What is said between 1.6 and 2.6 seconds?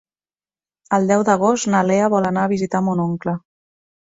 na Lea vol anar a